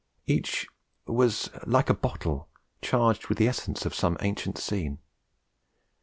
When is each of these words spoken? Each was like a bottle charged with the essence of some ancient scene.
Each 0.25 0.65
was 1.05 1.51
like 1.63 1.87
a 1.87 1.93
bottle 1.93 2.49
charged 2.81 3.27
with 3.29 3.37
the 3.37 3.47
essence 3.47 3.85
of 3.85 3.93
some 3.93 4.17
ancient 4.19 4.57
scene. 4.57 4.97